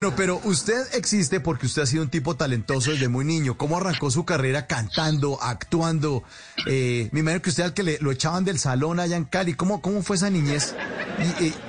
No, 0.00 0.14
pero 0.14 0.40
usted 0.44 0.94
existe 0.94 1.40
porque 1.40 1.66
usted 1.66 1.82
ha 1.82 1.86
sido 1.86 2.04
un 2.04 2.08
tipo 2.08 2.36
talentoso 2.36 2.92
desde 2.92 3.08
muy 3.08 3.24
niño. 3.24 3.58
¿Cómo 3.58 3.78
arrancó 3.78 4.12
su 4.12 4.24
carrera 4.24 4.68
cantando, 4.68 5.42
actuando? 5.42 6.22
Eh, 6.68 7.08
me 7.10 7.18
imagino 7.18 7.42
que 7.42 7.50
usted 7.50 7.64
al 7.64 7.74
que 7.74 7.82
le, 7.82 7.98
lo 7.98 8.12
echaban 8.12 8.44
del 8.44 8.60
salón 8.60 9.00
allá 9.00 9.16
en 9.16 9.24
Cali. 9.24 9.54
¿Cómo, 9.54 9.82
cómo 9.82 10.04
fue 10.04 10.14
esa 10.14 10.30
niñez 10.30 10.76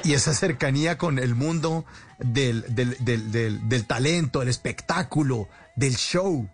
y, 0.04 0.14
esa 0.14 0.36
cercanía 0.36 1.00
con 1.00 1.18
el 1.18 1.34
mundo 1.34 1.86
del, 2.20 2.66
del, 2.70 2.98
del, 3.00 3.68
del 3.68 3.86
talento, 3.88 4.42
del 4.42 4.50
espectáculo, 4.50 5.50
del 5.76 5.96
show? 5.96 6.48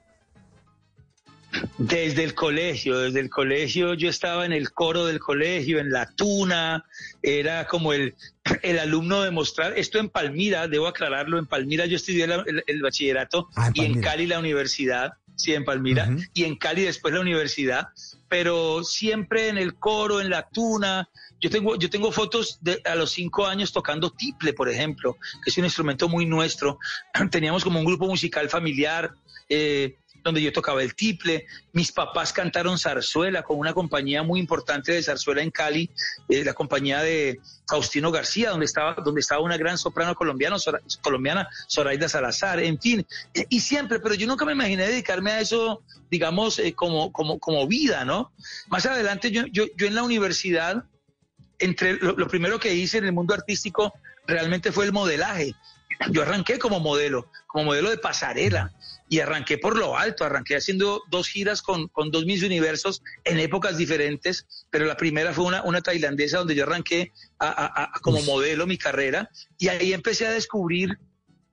Desde 1.77 2.23
el 2.23 2.33
colegio, 2.33 2.99
desde 2.99 3.19
el 3.19 3.29
colegio 3.29 3.93
yo 3.93 4.09
estaba 4.09 4.45
en 4.45 4.53
el 4.53 4.71
coro 4.71 5.05
del 5.05 5.19
colegio, 5.19 5.79
en 5.79 5.91
la 5.91 6.07
tuna, 6.07 6.85
era 7.21 7.67
como 7.67 7.93
el, 7.93 8.15
el 8.61 8.79
alumno 8.79 9.21
de 9.21 9.31
mostrar, 9.31 9.77
esto 9.77 9.99
en 9.99 10.09
Palmira, 10.09 10.67
debo 10.67 10.87
aclararlo, 10.87 11.37
en 11.37 11.45
Palmira 11.45 11.85
yo 11.85 11.95
estudié 11.95 12.27
el, 12.67 12.81
bachillerato 12.81 13.49
ah, 13.55 13.71
y 13.73 13.85
en 13.85 14.01
Cali 14.01 14.27
la 14.27 14.39
universidad, 14.39 15.13
sí, 15.35 15.53
en 15.53 15.65
Palmira, 15.65 16.09
y 16.33 16.43
en 16.43 16.55
Cali 16.55 16.83
después 16.83 17.13
la 17.13 17.21
universidad, 17.21 17.89
pero 18.29 18.83
siempre 18.83 19.49
en 19.49 19.57
el 19.57 19.75
coro, 19.75 20.21
en 20.21 20.29
la 20.29 20.49
tuna, 20.49 21.09
yo 21.41 21.49
tengo, 21.49 21.75
yo 21.77 21.89
tengo 21.89 22.11
fotos 22.11 22.57
de 22.61 22.81
a 22.85 22.95
los 22.95 23.11
cinco 23.11 23.45
años 23.45 23.71
tocando 23.71 24.09
tiple, 24.09 24.53
por 24.53 24.69
ejemplo, 24.69 25.17
que 25.43 25.51
es 25.51 25.57
un 25.57 25.65
instrumento 25.65 26.09
muy 26.09 26.25
nuestro. 26.25 26.79
Teníamos 27.31 27.63
como 27.63 27.79
un 27.79 27.85
grupo 27.85 28.07
musical 28.07 28.49
familiar. 28.49 29.11
Eh, 29.47 29.95
donde 30.25 30.41
yo 30.41 30.51
tocaba 30.51 30.81
el 30.81 30.95
tiple. 30.95 31.45
Mis 31.71 31.91
papás 31.91 32.33
cantaron 32.33 32.79
zarzuela 32.79 33.43
con 33.43 33.59
una 33.59 33.73
compañía 33.73 34.23
muy 34.23 34.39
importante 34.39 34.91
de 34.91 35.03
zarzuela 35.03 35.43
en 35.43 35.51
Cali, 35.51 35.89
eh, 36.27 36.43
la 36.43 36.53
compañía 36.53 37.01
de 37.03 37.39
Faustino 37.69 38.11
García, 38.11 38.49
donde 38.49 38.65
estaba, 38.65 38.95
donde 38.95 39.21
estaba 39.21 39.41
una 39.41 39.55
gran 39.55 39.77
soprano 39.77 40.15
colombiana, 40.15 40.57
colombiana, 41.01 41.47
Zoraida 41.69 42.09
Salazar, 42.09 42.59
en 42.59 42.81
fin. 42.81 43.05
y 43.49 43.59
siempre, 43.59 43.99
pero 43.99 44.15
yo 44.15 44.25
nunca 44.25 44.45
me 44.45 44.53
imaginé 44.53 44.87
dedicarme 44.87 45.31
a 45.31 45.41
eso, 45.41 45.83
digamos, 46.09 46.57
eh, 46.57 46.73
como, 46.73 47.11
como, 47.11 47.37
como 47.37 47.67
vida, 47.67 48.03
¿no? 48.03 48.31
Más 48.67 48.87
adelante 48.87 49.29
yo, 49.29 49.45
yo, 49.51 49.65
yo 49.77 49.85
en 49.85 49.93
la 49.93 50.01
universidad, 50.01 50.85
entre 51.59 51.97
lo 51.97 52.27
primero 52.27 52.59
que 52.59 52.73
hice 52.73 52.97
en 52.97 53.05
el 53.05 53.13
mundo 53.13 53.35
artístico 53.35 53.93
realmente 54.25 54.71
fue 54.71 54.85
el 54.85 54.91
modelaje. 54.91 55.53
Yo 56.09 56.23
arranqué 56.23 56.57
como 56.57 56.79
modelo, 56.79 57.29
como 57.47 57.65
modelo 57.65 57.91
de 57.91 57.97
pasarela 57.97 58.73
y 59.07 59.19
arranqué 59.19 59.57
por 59.57 59.77
lo 59.77 59.97
alto, 59.97 60.23
arranqué 60.25 60.55
haciendo 60.55 61.03
dos 61.09 61.27
giras 61.27 61.61
con, 61.61 61.87
con 61.89 62.11
dos 62.11 62.25
Miss 62.25 62.43
Universos 62.43 63.01
en 63.23 63.39
épocas 63.39 63.77
diferentes, 63.77 64.47
pero 64.69 64.85
la 64.85 64.97
primera 64.97 65.33
fue 65.33 65.45
una, 65.45 65.63
una 65.63 65.81
tailandesa 65.81 66.39
donde 66.39 66.55
yo 66.55 66.63
arranqué 66.63 67.11
como 68.01 68.21
modelo 68.21 68.65
mi 68.65 68.77
carrera 68.77 69.29
y 69.57 69.67
ahí 69.67 69.93
empecé 69.93 70.27
a 70.27 70.31
descubrir 70.31 70.97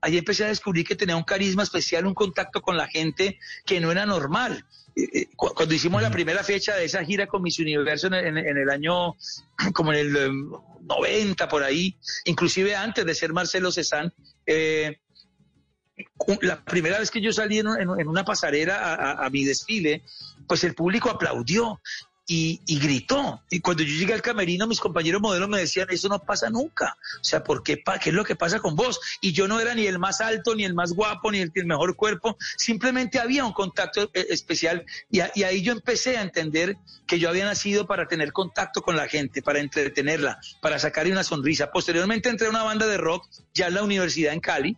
ahí 0.03 0.19
empecé 0.19 0.45
a 0.45 0.49
descubrir 0.49 0.85
que 0.85 0.97
tenía 0.97 1.17
un 1.17 1.23
carisma 1.23 1.63
especial, 1.63 2.07
un 2.07 2.15
contacto 2.15 2.61
con 2.61 2.77
la 2.77 2.89
gente 2.89 3.39
que 3.65 3.81
no 3.81 3.93
era 3.93 4.05
normal. 4.05 4.67
Eh, 4.95 5.09
eh, 5.15 5.29
cuando 5.37 5.73
hicimos 5.73 6.03
la 6.03 6.11
primera 6.11 6.43
fecha 6.43 6.75
de 6.75 6.85
esa 6.85 7.05
gira 7.05 7.27
con 7.27 7.41
Miss 7.41 7.59
Universo 7.61 8.09
en, 8.09 8.37
el 8.37 8.69
año, 8.69 9.15
como 9.73 9.93
en 9.93 9.99
el 10.01 10.41
90 10.83 11.49
por 11.49 11.63
ahí, 11.63 11.97
inclusive 12.25 12.75
antes 12.75 13.07
de 13.07 13.15
ser 13.15 13.33
Marcelo 13.33 13.71
Cezanne, 13.71 14.11
eh, 14.45 14.99
la 16.41 16.65
primera 16.65 16.99
vez 16.99 17.11
que 17.11 17.21
yo 17.21 17.33
salí 17.33 17.59
en, 17.59 17.69
una 17.69 18.25
pasarela 18.25 19.15
a, 19.15 19.31
mi 19.31 19.45
desfile, 19.45 20.03
pues 20.47 20.65
el 20.65 20.75
público 20.75 21.11
aplaudió 21.11 21.81
y, 22.35 22.79
gritó. 22.79 23.43
Y 23.51 23.61
cuando 23.61 23.83
yo 23.83 23.95
llegué 23.95 24.15
al 24.15 24.23
camerino, 24.23 24.67
mis 24.67 24.81
compañeros 24.81 25.21
modelos 25.21 25.49
me 25.49 25.59
decían, 25.59 25.89
eso 25.91 26.09
no 26.09 26.19
pasa 26.19 26.49
nunca. 26.49 26.97
O 27.21 27.25
sea, 27.25 27.45
¿por 27.45 27.63
qué, 27.63 27.83
qué 28.01 28.11
es 28.11 28.15
lo 28.15 28.25
que 28.25 28.37
pasa 28.37 28.61
con 28.61 28.75
vos? 28.75 29.01
Y 29.21 29.33
yo 29.33 29.47
no 29.49 29.61
era 29.61 29.75
ni 29.75 29.87
el 29.87 29.99
más 29.99 30.21
alto, 30.21 30.55
ni 30.55 30.65
el 30.65 30.75
más 30.75 30.93
guapo, 30.93 31.31
ni 31.31 31.41
el, 31.41 31.53
mejor 31.67 31.95
cuerpo. 31.95 32.37
Simplemente 32.57 33.19
había 33.19 33.45
un 33.45 33.53
contacto 33.53 34.11
eh, 34.15 34.27
especial. 34.31 34.85
Y, 35.11 35.21
y, 35.35 35.43
ahí 35.43 35.63
yo 35.63 35.73
empecé 35.73 36.17
a 36.17 36.23
entender 36.23 36.77
que 37.07 37.19
yo 37.19 37.29
había 37.29 37.45
nacido 37.45 37.87
para 37.87 38.09
tener 38.09 38.33
contacto 38.33 38.81
con 38.81 38.97
la 38.97 39.09
gente, 39.09 39.43
para 39.43 39.61
entretenerla, 39.61 40.41
para 40.63 40.79
sacarle 40.79 41.13
una 41.13 41.25
sonrisa. 41.25 41.71
Posteriormente 41.71 42.31
entré 42.31 42.47
a 42.47 42.51
una 42.51 42.63
banda 42.63 42.87
de 42.87 42.97
rock, 42.97 43.29
ya 43.53 43.67
en 43.67 43.75
la 43.75 43.83
universidad 43.83 44.33
en 44.33 44.41
Cali, 44.41 44.77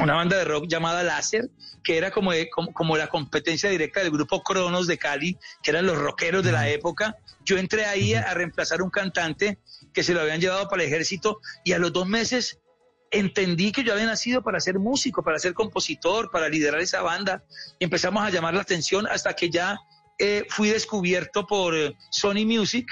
una 0.00 0.14
banda 0.14 0.36
de 0.36 0.44
rock 0.44 0.66
llamada 0.66 1.02
Láser, 1.02 1.50
que 1.82 1.98
era 1.98 2.10
como, 2.10 2.32
como, 2.72 2.96
la 2.96 3.08
competencia 3.08 3.68
directa 3.68 4.00
del 4.00 4.10
grupo 4.10 4.42
Cronos 4.42 4.86
de 4.86 4.98
Cali, 4.98 5.36
que 5.62 5.70
eran 5.70 5.86
los 5.86 5.98
rockeros 5.98 6.42
de 6.42 6.52
la 6.52 6.68
época. 6.68 6.93
Yo 7.44 7.58
entré 7.58 7.84
ahí 7.84 8.14
a, 8.14 8.34
reemplazar 8.34 8.82
un 8.82 8.90
cantante 8.90 9.58
que 9.92 10.02
se 10.02 10.14
lo 10.14 10.20
habían 10.20 10.40
llevado 10.40 10.68
para 10.68 10.82
el 10.82 10.88
ejército 10.88 11.40
y 11.64 11.72
a 11.72 11.78
los 11.78 11.92
dos 11.92 12.06
meses 12.06 12.58
entendí 13.10 13.70
que 13.70 13.84
yo 13.84 13.92
había 13.92 14.06
nacido 14.06 14.42
para 14.42 14.58
ser 14.60 14.78
músico, 14.78 15.22
para 15.22 15.38
ser 15.38 15.54
compositor, 15.54 16.30
para 16.30 16.48
liderar 16.48 16.80
esa 16.80 17.02
banda. 17.02 17.44
Y 17.78 17.84
empezamos 17.84 18.24
a 18.24 18.30
llamar 18.30 18.54
la 18.54 18.62
atención 18.62 19.06
hasta 19.06 19.34
que 19.34 19.50
ya 19.50 19.78
eh, 20.18 20.44
fui 20.48 20.70
descubierto 20.70 21.46
por 21.46 21.76
eh, 21.76 21.94
Sony 22.10 22.44
Music, 22.44 22.88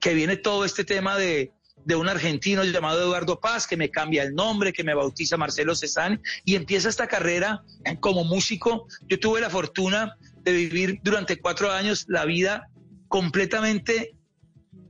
que 0.00 0.14
viene 0.14 0.36
todo 0.36 0.64
este 0.64 0.84
tema 0.84 1.16
de, 1.16 1.52
de 1.86 1.94
un 1.94 2.08
argentino 2.08 2.64
llamado 2.64 3.00
Eduardo 3.00 3.38
Paz, 3.38 3.66
que 3.66 3.76
me 3.76 3.90
cambia 3.90 4.24
el 4.24 4.34
nombre, 4.34 4.72
que 4.72 4.82
me 4.82 4.92
bautiza 4.92 5.36
Marcelo 5.36 5.76
Cezanne, 5.76 6.20
y 6.44 6.56
empieza 6.56 6.88
esta 6.88 7.06
carrera 7.06 7.62
como 8.00 8.24
músico. 8.24 8.88
Yo 9.08 9.20
tuve 9.20 9.40
la 9.40 9.50
fortuna 9.50 10.16
de 10.42 10.52
vivir 10.52 10.98
durante 11.04 11.38
cuatro 11.38 11.70
años 11.70 12.04
la 12.08 12.24
vida 12.24 12.68
completamente 13.08 14.14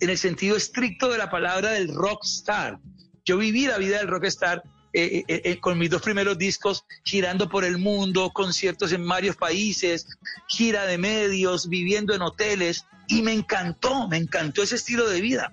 en 0.01 0.11
el 0.11 0.19
sentido 0.19 0.57
estricto 0.57 1.11
de 1.11 1.19
la 1.19 1.31
palabra 1.31 1.71
del 1.71 1.95
rockstar. 1.95 2.79
Yo 3.25 3.39
viví 3.39 3.67
la 3.67 3.79
vida 3.79 3.99
del 3.99 4.09
rockstar 4.09 4.63
eh, 4.93 5.25
eh, 5.29 5.43
eh, 5.45 5.61
con 5.61 5.79
mis 5.79 5.91
dos 5.91 6.01
primeros 6.01 6.39
discos, 6.39 6.85
girando 7.05 7.49
por 7.49 7.65
el 7.65 7.77
mundo, 7.77 8.31
conciertos 8.31 8.93
en 8.93 9.07
varios 9.07 9.37
países, 9.37 10.07
gira 10.49 10.87
de 10.87 10.97
medios, 10.97 11.69
viviendo 11.69 12.15
en 12.15 12.23
hoteles, 12.23 12.87
y 13.09 13.23
me 13.23 13.33
encantó, 13.33 14.09
me 14.09 14.17
encantó 14.17 14.63
ese 14.63 14.77
estilo 14.77 15.09
de 15.09 15.21
vida. 15.21 15.53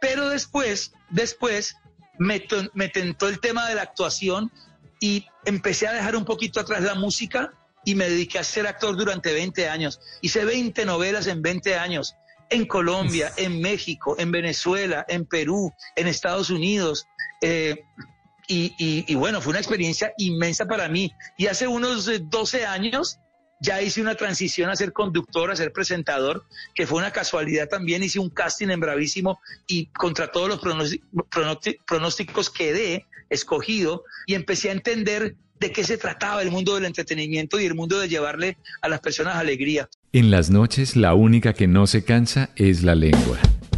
Pero 0.00 0.28
después, 0.28 0.92
después 1.08 1.76
me, 2.18 2.40
tentó 2.88 3.28
el 3.28 3.40
tema 3.40 3.68
de 3.68 3.76
la 3.76 3.82
actuación 3.82 4.52
y 5.00 5.26
empecé 5.44 5.86
a 5.86 5.92
dejar 5.92 6.14
un 6.16 6.24
poquito 6.24 6.60
atrás 6.60 6.82
la 6.82 6.94
música 6.94 7.52
y 7.84 7.94
me 7.94 8.08
dediqué 8.08 8.38
a 8.38 8.44
ser 8.44 8.66
actor 8.66 8.96
durante 8.96 9.32
20 9.32 9.68
años. 9.68 10.00
Hice 10.20 10.44
20 10.44 10.84
novelas 10.84 11.26
en 11.26 11.42
20 11.42 11.76
años, 11.76 12.16
en 12.50 12.66
Colombia, 12.66 13.32
en 13.36 13.60
México, 13.60 14.16
en 14.18 14.30
Venezuela, 14.30 15.04
en 15.08 15.26
Perú, 15.26 15.72
en 15.96 16.06
Estados 16.06 16.50
Unidos. 16.50 17.06
Eh, 17.40 17.84
y, 18.48 18.74
y, 18.78 19.14
bueno, 19.14 19.40
fue 19.40 19.50
una 19.50 19.60
experiencia 19.60 20.12
inmensa 20.18 20.66
para 20.66 20.88
mí. 20.88 21.10
Y 21.38 21.46
hace 21.46 21.66
unos 21.66 22.10
12 22.28 22.66
años 22.66 23.18
ya 23.60 23.80
hice 23.80 24.02
una 24.02 24.16
transición 24.16 24.68
a 24.68 24.76
ser 24.76 24.92
conductor, 24.92 25.50
a 25.50 25.56
ser 25.56 25.72
presentador, 25.72 26.44
que 26.74 26.86
fue 26.86 26.98
una 26.98 27.12
casualidad 27.12 27.68
también. 27.68 28.02
Hice 28.02 28.18
un 28.18 28.28
casting 28.28 28.68
en 28.68 28.80
Bravísimo 28.80 29.40
y 29.66 29.86
contra 29.86 30.30
todos 30.32 30.48
los 30.48 30.60
pronósticos 31.86 32.50
quedé 32.50 33.06
escogido 33.30 34.04
y 34.26 34.34
empecé 34.34 34.68
a 34.68 34.72
entender 34.72 35.36
de 35.62 35.70
qué 35.70 35.84
se 35.84 35.96
trataba 35.96 36.42
el 36.42 36.50
mundo 36.50 36.74
del 36.74 36.84
entretenimiento 36.84 37.58
y 37.58 37.64
el 37.64 37.74
mundo 37.74 37.98
de 37.98 38.08
llevarle 38.08 38.58
a 38.82 38.88
las 38.88 39.00
personas 39.00 39.36
alegría. 39.36 39.88
En 40.12 40.30
las 40.30 40.50
noches 40.50 40.96
la 40.96 41.14
única 41.14 41.54
que 41.54 41.68
no 41.68 41.86
se 41.86 42.04
cansa 42.04 42.50
es 42.56 42.82
la 42.82 42.94
lengua. 42.94 43.38